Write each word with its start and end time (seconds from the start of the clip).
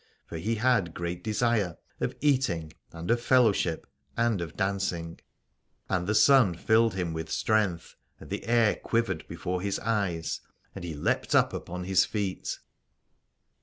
For 0.25 0.39
he 0.39 0.55
had 0.55 0.95
great 0.95 1.23
desire 1.23 1.77
of 1.99 2.15
eating 2.21 2.73
and 2.91 3.11
of 3.11 3.21
fellowship 3.21 3.85
and 4.17 4.41
of 4.41 4.57
dancing: 4.57 5.19
and 5.89 6.07
the 6.07 6.15
sun 6.15 6.55
filled 6.55 6.95
him 6.95 7.13
with 7.13 7.29
strength 7.29 7.95
and 8.19 8.31
the 8.31 8.47
air 8.47 8.77
quiv 8.83 9.03
ered 9.13 9.27
before 9.27 9.61
his 9.61 9.77
eyes, 9.77 10.41
and 10.73 10.83
he 10.83 10.95
leaped 10.95 11.35
up 11.35 11.53
upon 11.53 11.83
his 11.83 12.03
feet. 12.03 12.57